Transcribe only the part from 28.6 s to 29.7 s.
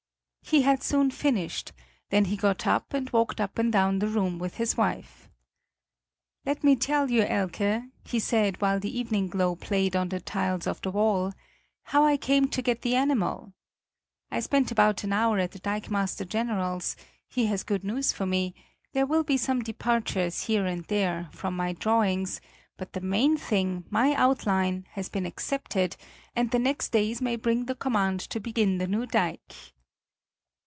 the new dike."